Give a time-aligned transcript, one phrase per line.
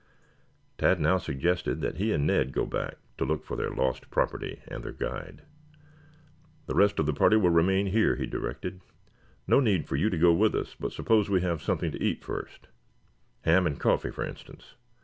[0.79, 4.59] Tad now suggested that he and Ned go back to look for their lost property
[4.67, 5.43] and their guide.
[6.65, 8.81] "The rest of the party will remain here," he directed.
[9.45, 12.23] "No need for you to go with us, but suppose we have something to eat
[12.23, 12.67] first
[13.41, 14.73] ham and coffee, for instance."